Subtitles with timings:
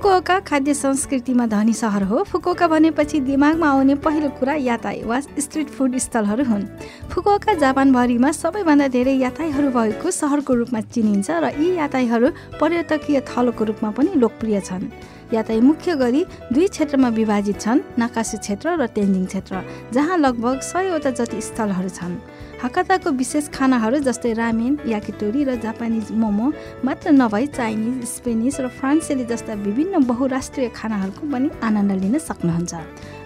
[0.00, 5.68] Fukuoka खाद्य संस्कृतिमा धनी सहर हो। फुकुओका भनेपछि दिमागमा आउने पहिलो कुरा याताई वा स्ट्रिट
[5.68, 6.64] फुड स्थलहरू हुन्।
[7.12, 13.90] फुकुओका जापानभरिमा सबैभन्दा धेरै याताईहरू भएको सहरको रूपमा चिनिन्छ र यी याताईहरू पर्यटकीय थलोको रूपमा
[13.92, 14.88] पनि लोकप्रिय छन्।
[15.36, 19.62] याताई मुख्य गरी दुई क्षेत्रमा विभाजित छन् नाकासु क्षेत्र र तेन्जिङ क्षेत्र
[19.92, 22.16] जहाँ लगभग सयवटा जति स्थलहरू छन्।
[22.60, 26.52] हाकाताको विशेष खानाहरू जस्तै रामेन याकिटोरी र जापानिज मोमो
[26.84, 32.74] मात्र नभई चाइनिज स्पेनिस र फ्रान्सेली जस्ता विभिन्न बहुराष्ट्रिय खानाहरूको पनि आनन्द लिन सक्नुहुन्छ।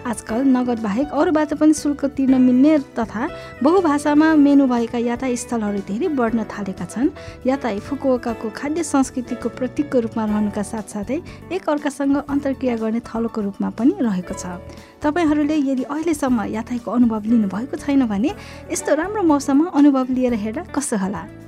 [0.05, 3.27] आजकल नगद बाहेक अरूबाट पनि शुल्क तिर्न मिल्ने तथा
[3.63, 7.09] बहुभाषामा मेनु भएका यातायात स्थलहरू धेरै बढ्न थालेका छन्।
[7.45, 11.17] यातायात फुकुओकाको खाद्य संस्कृतिको प्रतीकको रूपमा रहनुका साथसाथै
[11.51, 14.61] एक अर्कासँग अन्तर्क्रिया गर्ने थलोको रूपमा पनि रहेको छ।
[15.01, 18.31] तपाईँहरूले यदि अहिलेसम्म यातायातको अनुभव लिनुभएको छैन भने
[18.69, 21.44] यस्तो राम्रो मौसममा अनुभव लिएर हेर्दा कसो होला?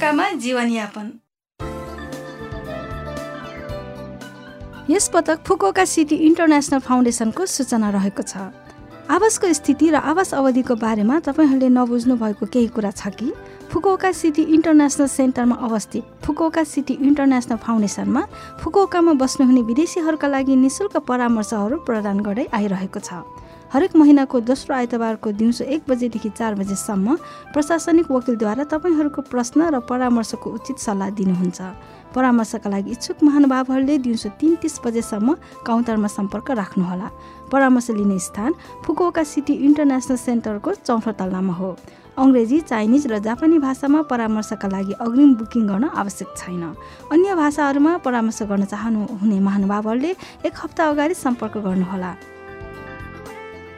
[0.00, 1.06] फुकुओकामा जीवनयापन।
[4.90, 8.48] यस पटक फुकोका सिटी इन्टरनेसनल फाउन्डेसनको सूचना रहेको छ।
[9.12, 13.28] आवासको स्थिति र आवास अवधिको बारेमा तपाईँहरूले नबुझ्नु भएको केही कुरा छ कि?
[13.68, 18.22] फुकोका सिटी इन्टरनेसनल सेन्टरमा अवस्थित फुकोका सिटी इन्टरनेसनल फाउन्डेसनमा
[18.64, 23.20] फुकोकामा बस्नुहुने विदेशीहरूका लागि निशुल्क परामर्शहरू प्रदान गर्दै आइरहेको छ।
[23.70, 27.14] हरेक महिनाको दोस्रो आइतबारको दिउँसो एक बजेदेखि चार बजेसम्म
[27.54, 31.60] प्रशासनिक वकिलद्वारा तपाईँहरूको प्रश्न र परामर्शको उचित सल्लाह दिनुहुन्छ।
[32.10, 37.08] परामर्शका लागि इच्छुक महानुभावहरूले दिउँसो तिन तिस बजेसम्म काउन्टरमा सम्पर्क राख्नुहोला।
[37.46, 38.50] परामर्श लिने स्थान
[38.82, 41.70] फुकुओका सिटी इन्टरनेसनल सेन्टरको चौथो तल्लामा हो।
[42.18, 46.74] अङ्ग्रेजी चाइनिज र जापानी भाषामा परामर्शका लागि अग्रिम बुकिङ गर्न आवश्यक छैन।
[47.14, 50.10] अन्य भाषाहरूमा परामर्श गर्न चाहनुहुने महानुभावहरूले
[50.42, 52.12] एक हप्ता अगाडि सम्पर्क गर्नुहोला।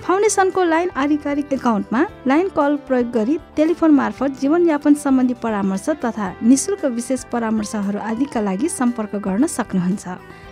[0.02, 6.84] फाउन्डेसनको लाइन आधिकारिक एकाउन्टमा लाइन कल प्रयोग गरी टेलिफोन मार्फत जीवनयापन सम्बन्धी परामर्श तथा निशुल्क
[6.94, 10.04] विशेष परामर्शहरू आदिका लागि सम्पर्क गर्न सक्नुहुन्छ।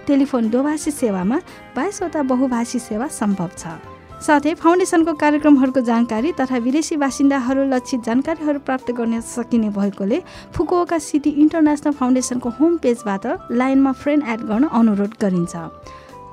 [0.07, 1.39] टेलिफोन दोभाषी सेवामा
[1.77, 3.75] बाइसवटा बहुभाषी सेवा सम्भव छ।
[4.23, 10.23] साथै फाउन्डेसनको कार्यक्रमहरूको जानकारी तथा विदेशी बासिन्दाहरू लक्षित जानकारीहरू प्राप्त गर्न सकिने भएकोले
[10.55, 15.57] फुकुओका सिटी इन्टरनेसनल फाउन्डेसनको होम पेजबाट लाइनमा फ्रेन्ड एड गर्न अनुरोध गरिन्छ।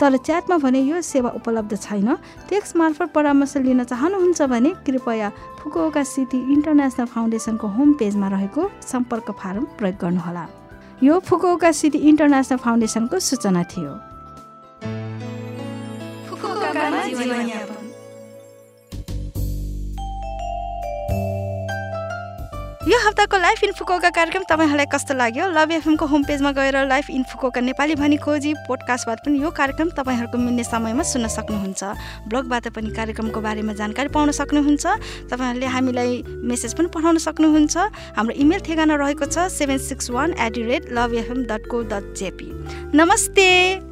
[0.01, 2.15] तर च्याटमा भने यो सेवा उपलब्ध छैन।
[2.49, 9.31] टेक्स मार्फत परामर्श लिन चाहनुहुन्छ भने कृपया फुकुओका सिटी इन्टरनेसनल फाउन्डेसनको होम पेजमा रहेको सम्पर्क
[9.39, 10.45] फारम प्रयोग गर्नुहोला।
[11.03, 13.91] यो फुकुओका सिटी इन्टरनेसनल फाउन्डेसनको सूचना थियो।
[22.87, 25.47] यो हप्ताको लाइफ इन्फोकोका कार्यक्रम तपाईँहरूलाई कस्तो लाग्यो?
[25.51, 30.37] लभ एफएमको होम पेजमा गएर लाइफ इन्फोकोका नेपाली भनी खोजी पोडकास्टबाट पनि यो कार्यक्रम तपाईँहरूको
[30.39, 31.83] मिल्ने समयमा सुन्न सक्नुहुन्छ।
[32.31, 34.85] ब्लगबाट पनि कार्यक्रमको बारेमा जानकारी पाउन सक्नुहुन्छ।
[35.27, 37.75] तपाईँहरूले हामीलाई मेसेज पनि पठाउन सक्नुहुन्छ।
[38.15, 41.83] हाम्रो इमेल ठेगाना रहेको छ seven six one at the rate love FM dot co
[41.91, 42.49] dot JP
[42.95, 43.86] नमस्ते!